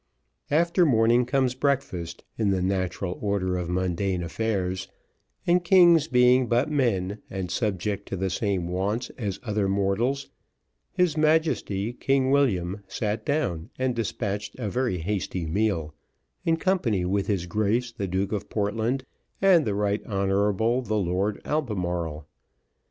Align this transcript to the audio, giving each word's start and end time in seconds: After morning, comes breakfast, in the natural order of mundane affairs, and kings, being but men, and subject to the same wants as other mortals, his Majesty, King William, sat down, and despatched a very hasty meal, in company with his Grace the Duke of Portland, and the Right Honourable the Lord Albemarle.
After 0.49 0.83
morning, 0.83 1.27
comes 1.27 1.53
breakfast, 1.53 2.23
in 2.35 2.49
the 2.49 2.63
natural 2.63 3.19
order 3.21 3.55
of 3.55 3.69
mundane 3.69 4.23
affairs, 4.23 4.87
and 5.45 5.63
kings, 5.63 6.07
being 6.07 6.47
but 6.47 6.71
men, 6.71 7.19
and 7.29 7.51
subject 7.51 8.07
to 8.07 8.17
the 8.17 8.31
same 8.31 8.67
wants 8.67 9.11
as 9.11 9.39
other 9.43 9.69
mortals, 9.69 10.31
his 10.91 11.15
Majesty, 11.17 11.93
King 11.93 12.31
William, 12.31 12.81
sat 12.87 13.23
down, 13.23 13.69
and 13.77 13.95
despatched 13.95 14.55
a 14.57 14.71
very 14.71 14.97
hasty 14.97 15.45
meal, 15.45 15.93
in 16.43 16.57
company 16.57 17.05
with 17.05 17.27
his 17.27 17.45
Grace 17.45 17.91
the 17.91 18.07
Duke 18.07 18.31
of 18.31 18.49
Portland, 18.49 19.05
and 19.39 19.65
the 19.65 19.75
Right 19.75 20.03
Honourable 20.07 20.81
the 20.81 20.97
Lord 20.97 21.39
Albemarle. 21.45 22.25